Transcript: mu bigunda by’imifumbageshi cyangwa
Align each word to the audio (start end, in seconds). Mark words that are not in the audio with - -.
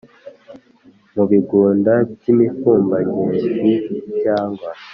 mu 1.13 1.23
bigunda 1.31 1.93
by’imifumbageshi 2.13 3.71
cyangwa 4.21 4.69